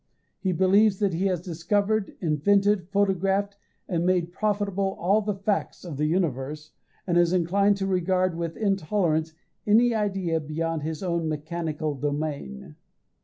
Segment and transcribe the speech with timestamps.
[0.39, 3.57] He believes that he has discovered, invented, photographed
[3.87, 6.71] and made profitable all the "facts" of the universe,
[7.05, 9.33] and is inclined to regard with intolerance
[9.67, 12.77] any idea beyond his own mechanical domain.